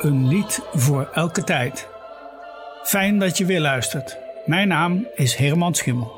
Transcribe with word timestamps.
Een 0.00 0.28
lied 0.28 0.60
voor 0.72 1.10
elke 1.12 1.44
tijd. 1.44 1.88
Fijn 2.82 3.18
dat 3.18 3.38
je 3.38 3.44
weer 3.44 3.60
luistert. 3.60 4.18
Mijn 4.46 4.68
naam 4.68 5.06
is 5.14 5.34
Herman 5.34 5.74
Schimmel. 5.74 6.12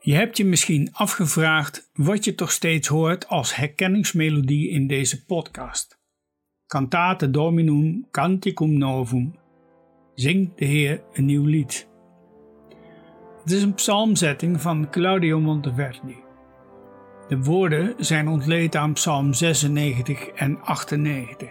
Je 0.00 0.14
hebt 0.14 0.36
je 0.36 0.44
misschien 0.44 0.88
afgevraagd 0.92 1.90
wat 1.92 2.24
je 2.24 2.34
toch 2.34 2.52
steeds 2.52 2.88
hoort 2.88 3.28
als 3.28 3.56
herkenningsmelodie 3.56 4.70
in 4.70 4.86
deze 4.86 5.24
podcast. 5.24 5.98
Cantate 6.66 7.30
Dominum 7.30 8.06
Canticum 8.10 8.78
Novum. 8.78 9.34
Zing 10.14 10.54
de 10.56 10.64
Heer 10.64 11.02
een 11.12 11.24
nieuw 11.24 11.44
lied. 11.44 11.88
Het 13.42 13.52
is 13.52 13.62
een 13.62 13.74
psalmzetting 13.74 14.60
van 14.60 14.90
Claudio 14.90 15.40
Monteverdi. 15.40 16.23
De 17.28 17.38
woorden 17.38 17.94
zijn 17.98 18.28
ontleed 18.28 18.76
aan 18.76 18.92
Psalm 18.92 19.32
96 19.32 20.26
en 20.26 20.60
98. 20.62 21.48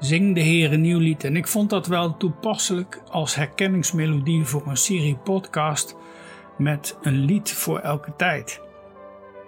Zing 0.00 0.34
de 0.34 0.40
Heer 0.40 0.72
een 0.72 0.80
nieuw 0.80 0.98
lied 0.98 1.24
en 1.24 1.36
ik 1.36 1.46
vond 1.48 1.70
dat 1.70 1.86
wel 1.86 2.16
toepasselijk 2.16 3.02
als 3.10 3.34
herkenningsmelodie 3.34 4.44
voor 4.44 4.66
een 4.66 4.76
serie 4.76 5.16
podcast 5.16 5.96
met 6.56 6.98
een 7.02 7.24
lied 7.24 7.52
voor 7.52 7.78
elke 7.78 8.12
tijd. 8.16 8.60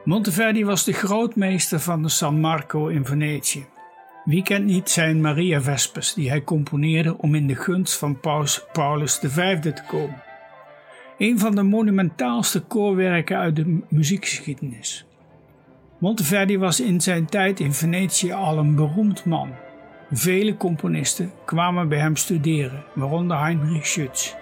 Monteverdi 0.05 0.65
was 0.65 0.85
de 0.85 0.93
grootmeester 0.93 1.81
van 1.81 2.03
de 2.03 2.09
San 2.09 2.41
Marco 2.41 2.87
in 2.87 3.05
Venetië. 3.05 3.67
Wie 4.25 4.43
kent 4.43 4.65
niet 4.65 4.91
zijn 4.91 5.21
Maria 5.21 5.61
Vespers 5.61 6.15
die 6.15 6.29
hij 6.29 6.45
componeerde 6.45 7.19
om 7.19 7.35
in 7.35 7.47
de 7.47 7.57
gunst 7.57 7.99
van 7.99 8.21
Paus 8.21 8.65
Paulus 8.73 9.21
V 9.23 9.59
te 9.59 9.83
komen. 9.89 10.23
Een 11.19 11.39
van 11.39 11.55
de 11.55 11.63
monumentaalste 11.63 12.61
koorwerken 12.61 13.39
uit 13.39 13.57
de 13.57 13.79
muziekgeschiedenis. 13.89 15.05
Monteverdi 16.01 16.59
was 16.59 16.81
in 16.81 17.01
zijn 17.01 17.27
tijd 17.27 17.61
in 17.61 17.73
Venetië 17.73 18.33
al 18.33 18.59
een 18.59 18.75
beroemd 18.75 19.25
man. 19.25 19.53
Vele 20.11 20.57
componisten 20.57 21.33
kwamen 21.45 21.89
bij 21.89 21.99
hem 21.99 22.17
studeren, 22.17 22.85
waaronder 22.95 23.39
Heinrich 23.39 23.87
Schütz. 23.87 24.35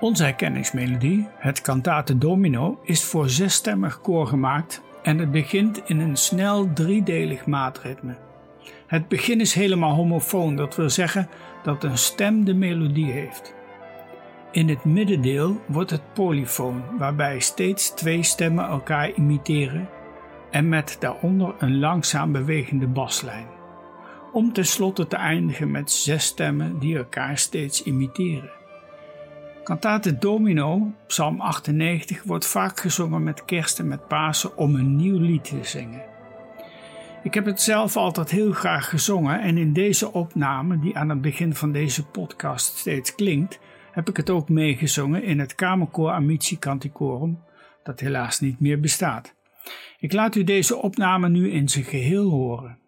Onze 0.00 0.22
herkenningsmelodie, 0.24 1.28
het 1.38 1.60
Cantate 1.60 2.18
Domino, 2.18 2.80
is 2.82 3.04
voor 3.04 3.28
zesstemmig 3.28 4.00
koor 4.00 4.26
gemaakt 4.26 4.82
en 5.02 5.18
het 5.18 5.30
begint 5.30 5.82
in 5.86 6.00
een 6.00 6.16
snel 6.16 6.72
driedelig 6.72 7.46
maatritme. 7.46 8.16
Het 8.86 9.08
begin 9.08 9.40
is 9.40 9.54
helemaal 9.54 9.94
homofoon, 9.94 10.56
dat 10.56 10.76
wil 10.76 10.90
zeggen 10.90 11.28
dat 11.62 11.84
een 11.84 11.98
stem 11.98 12.44
de 12.44 12.54
melodie 12.54 13.12
heeft. 13.12 13.54
In 14.52 14.68
het 14.68 14.84
middendeel 14.84 15.60
wordt 15.66 15.90
het 15.90 16.12
polyfoon, 16.12 16.82
waarbij 16.98 17.40
steeds 17.40 17.90
twee 17.90 18.22
stemmen 18.22 18.66
elkaar 18.66 19.12
imiteren 19.14 19.88
en 20.58 20.68
met 20.68 20.96
daaronder 21.00 21.54
een 21.58 21.78
langzaam 21.78 22.32
bewegende 22.32 22.86
baslijn. 22.86 23.46
Om 24.32 24.52
tenslotte 24.52 25.06
te 25.06 25.16
eindigen 25.16 25.70
met 25.70 25.90
zes 25.90 26.24
stemmen 26.24 26.78
die 26.78 26.96
elkaar 26.96 27.38
steeds 27.38 27.82
imiteren. 27.82 28.50
Cantate 29.64 30.18
Domino, 30.18 30.92
Psalm 31.06 31.40
98, 31.40 32.22
wordt 32.22 32.46
vaak 32.46 32.80
gezongen 32.80 33.22
met 33.22 33.44
kerst 33.44 33.78
en 33.78 33.88
met 33.88 34.08
Pasen 34.08 34.56
om 34.56 34.74
een 34.74 34.96
nieuw 34.96 35.18
lied 35.18 35.44
te 35.44 35.58
zingen. 35.62 36.02
Ik 37.22 37.34
heb 37.34 37.44
het 37.44 37.60
zelf 37.60 37.96
altijd 37.96 38.30
heel 38.30 38.52
graag 38.52 38.88
gezongen 38.88 39.40
en 39.40 39.58
in 39.58 39.72
deze 39.72 40.12
opname, 40.12 40.78
die 40.78 40.96
aan 40.96 41.08
het 41.08 41.20
begin 41.20 41.54
van 41.54 41.72
deze 41.72 42.06
podcast 42.06 42.76
steeds 42.76 43.14
klinkt, 43.14 43.58
heb 43.92 44.08
ik 44.08 44.16
het 44.16 44.30
ook 44.30 44.48
meegezongen 44.48 45.22
in 45.22 45.38
het 45.38 45.54
Kamerkoor 45.54 46.10
Amici 46.10 46.58
Canticorum, 46.58 47.42
dat 47.82 48.00
helaas 48.00 48.40
niet 48.40 48.60
meer 48.60 48.80
bestaat. 48.80 49.36
Ik 49.98 50.12
laat 50.12 50.34
u 50.34 50.44
deze 50.44 50.76
opname 50.76 51.28
nu 51.28 51.50
in 51.50 51.68
zijn 51.68 51.84
geheel 51.84 52.30
horen. 52.30 52.78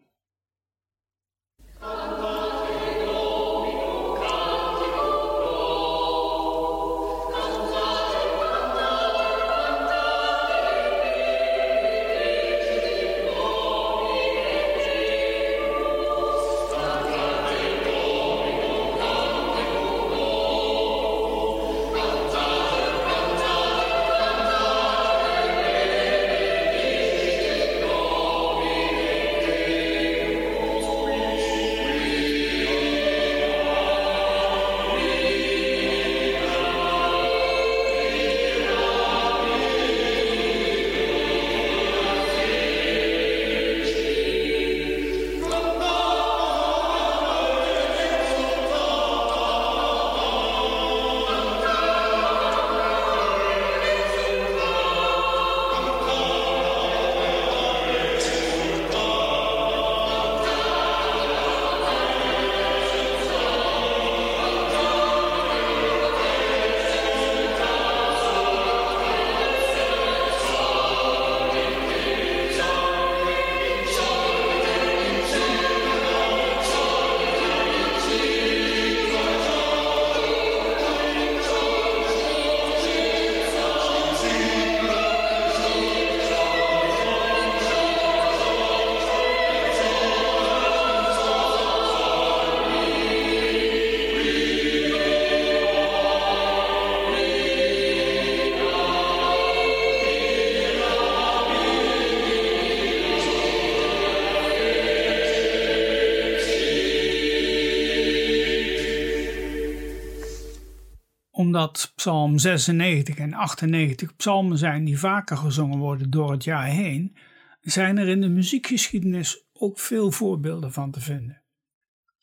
Omdat 111.41 111.93
Psalm 111.95 112.39
96 112.39 113.17
en 113.17 113.35
98 113.35 114.17
psalmen 114.17 114.59
zijn 114.59 114.85
die 114.85 114.99
vaker 114.99 115.37
gezongen 115.37 115.79
worden 115.79 116.11
door 116.11 116.31
het 116.31 116.45
jaar 116.45 116.67
heen, 116.67 117.17
zijn 117.61 117.99
er 117.99 118.09
in 118.09 118.21
de 118.21 118.29
muziekgeschiedenis 118.29 119.45
ook 119.53 119.79
veel 119.79 120.11
voorbeelden 120.11 120.73
van 120.73 120.91
te 120.91 121.01
vinden. 121.01 121.43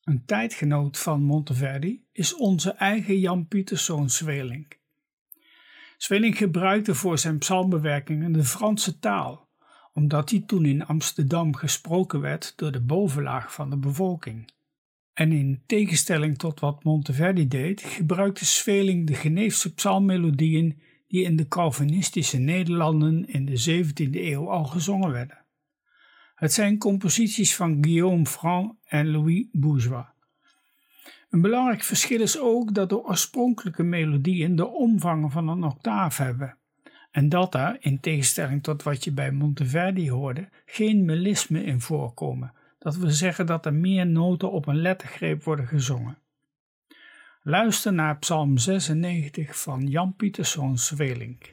Een 0.04 0.26
tijdgenoot 0.26 0.98
van 0.98 1.22
Monteverdi 1.22 2.06
is 2.12 2.36
onze 2.36 2.72
eigen 2.72 3.20
Jan 3.20 3.48
Pieterszoon 3.48 4.10
Zweling. 4.10 4.68
Zweling 5.98 6.38
gebruikte 6.38 6.96
voor 6.96 7.18
zijn 7.18 7.38
psalmbewerkingen 7.38 8.32
de 8.32 8.44
Franse 8.44 9.00
taal, 9.00 9.50
omdat 9.94 10.30
die 10.30 10.46
toen 10.46 10.66
in 10.66 10.86
Amsterdam 10.86 11.56
gesproken 11.56 12.22
werd 12.22 12.54
door 12.56 12.72
de 12.72 12.82
bovenlaag 12.82 13.54
van 13.54 13.70
de 13.70 13.78
bevolking. 13.78 14.52
En 15.18 15.32
in 15.32 15.62
tegenstelling 15.66 16.38
tot 16.38 16.60
wat 16.60 16.84
Monteverdi 16.84 17.48
deed, 17.48 17.82
gebruikte 17.82 18.46
Sveling 18.46 19.08
de 19.08 19.14
Geneefse 19.14 19.74
psalmmelodieën 19.74 20.82
die 21.08 21.24
in 21.24 21.36
de 21.36 21.48
Calvinistische 21.48 22.38
Nederlanden 22.38 23.28
in 23.28 23.46
de 23.46 23.84
17e 23.86 24.10
eeuw 24.12 24.50
al 24.50 24.64
gezongen 24.64 25.12
werden. 25.12 25.46
Het 26.36 26.54
zijn 26.54 26.78
composities 26.78 27.56
van 27.56 27.78
Guillaume 27.82 28.26
Franc 28.26 28.76
en 28.86 29.12
Louis 29.12 29.48
Bourgeois. 29.52 30.06
Een 31.30 31.42
belangrijk 31.42 31.84
verschil 31.84 32.22
is 32.22 32.40
ook 32.40 32.74
dat 32.74 32.90
de 32.90 33.04
oorspronkelijke 33.04 33.84
melodieën 33.84 34.56
de 34.56 34.68
omvang 34.68 35.32
van 35.32 35.48
een 35.48 35.64
octaaf 35.64 36.18
hebben 36.18 36.58
en 37.12 37.30
dat 37.30 37.56
er, 37.56 37.78
in 37.80 38.00
tegenstelling 38.00 38.64
tot 38.64 38.84
wat 38.84 39.04
je 39.04 39.12
bij 39.12 39.32
Monteverdi 39.32 40.10
hoorde, 40.12 40.50
geen 40.66 41.06
melismen 41.06 41.66
in 41.66 41.82
voorkomen, 41.82 42.54
dat 42.88 42.96
we 42.96 43.12
zeggen 43.12 43.46
dat 43.46 43.66
er 43.66 43.74
meer 43.74 44.08
noten 44.08 44.52
op 44.52 44.68
een 44.68 44.82
lettergreep 44.82 45.44
worden 45.44 45.68
gezongen. 45.68 46.18
Luister 47.42 47.94
naar 47.94 48.18
Psalm 48.18 48.58
96 48.58 49.60
van 49.62 49.88
Jan 49.88 50.16
Pieterszoon 50.16 50.78
Zwelink. 50.78 51.50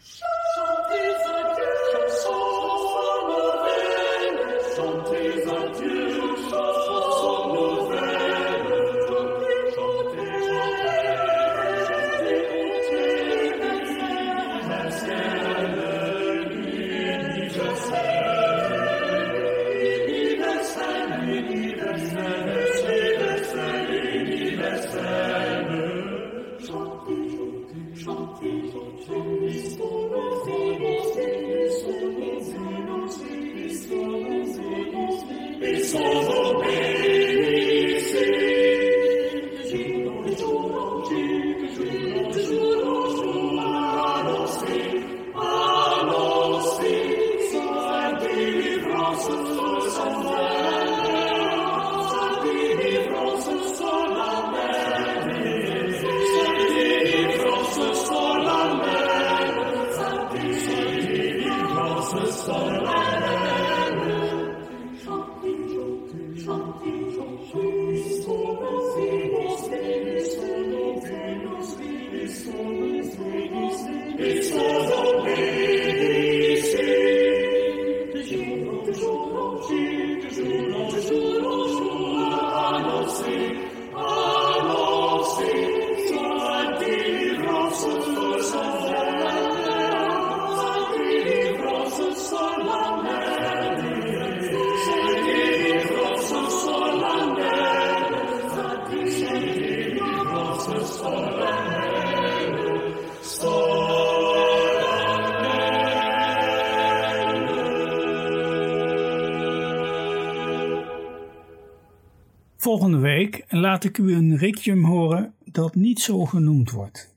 Volgende 112.65 112.99
week 112.99 113.45
laat 113.49 113.85
ik 113.85 113.99
u 113.99 114.15
een 114.15 114.37
requiem 114.37 114.85
horen 114.85 115.35
dat 115.45 115.75
niet 115.75 116.01
zo 116.01 116.25
genoemd 116.25 116.71
wordt. 116.71 117.17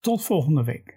Tot 0.00 0.24
volgende 0.24 0.64
week. 0.64 0.95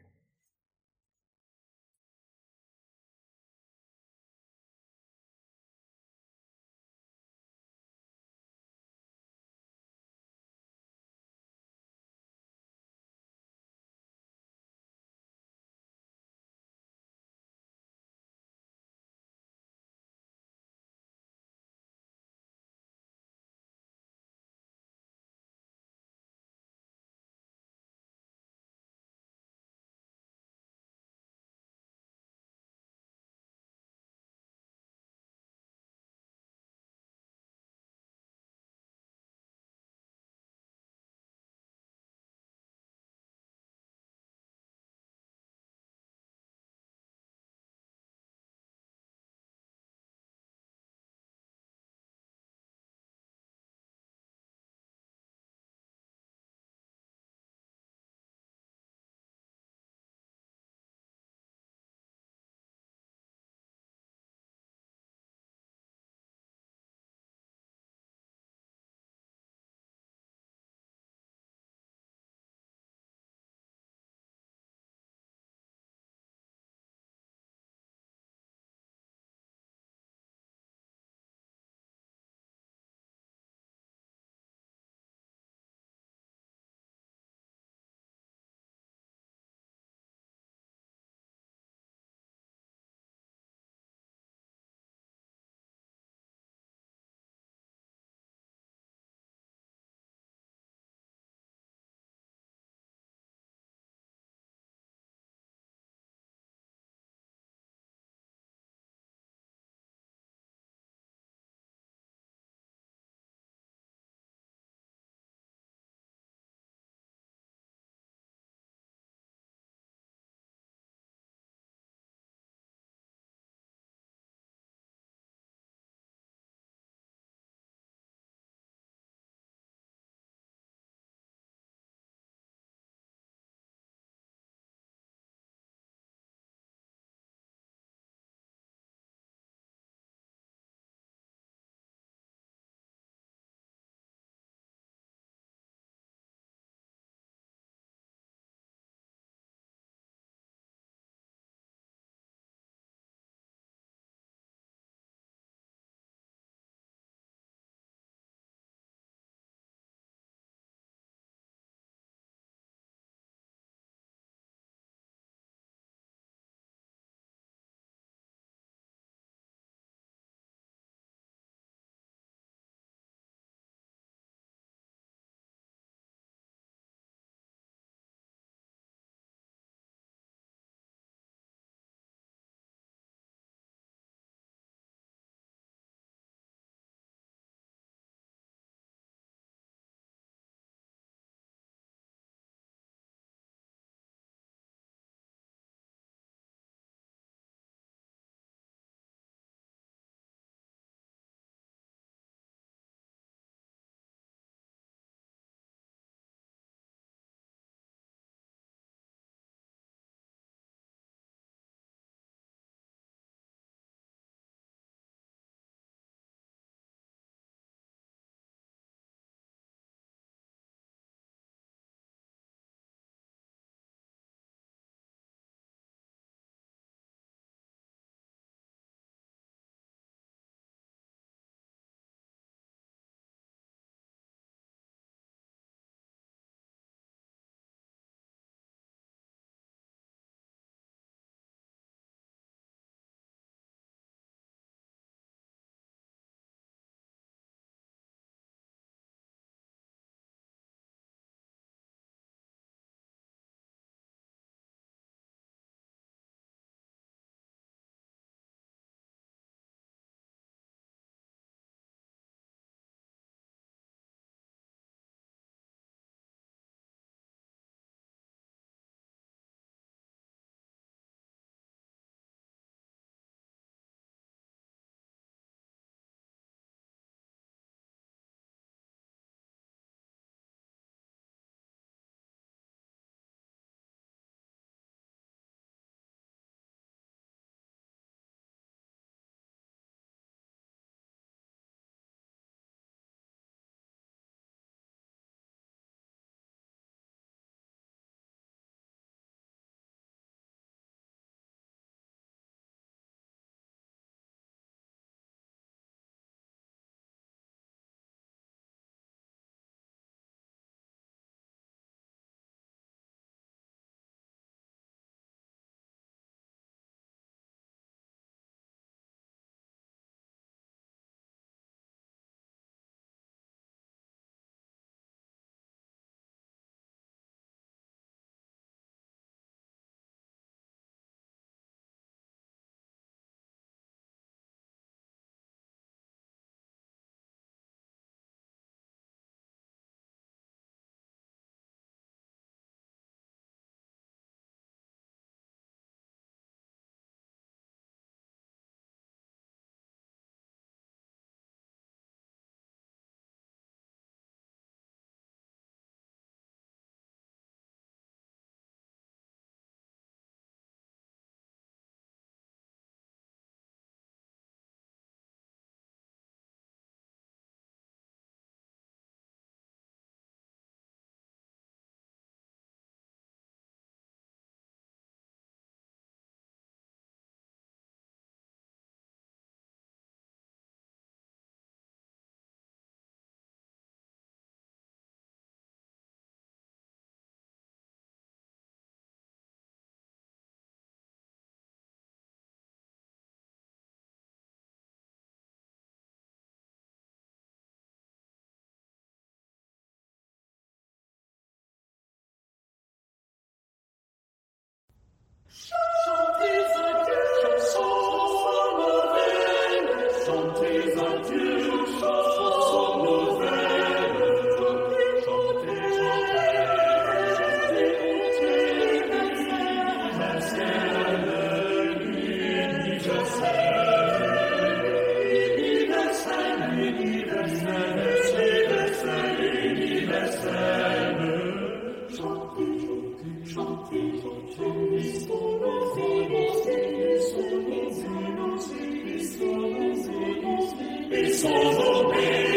It's 441.11 441.43
all 441.45 442.09
the. 442.11 442.48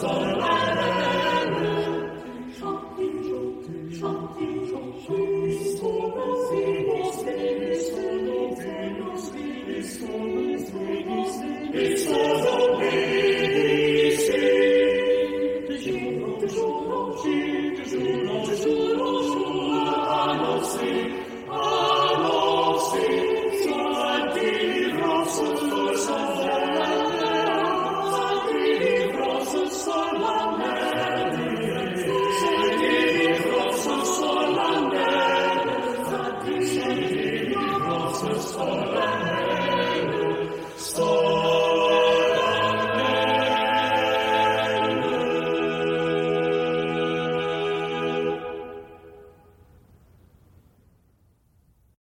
sola 0.00 0.53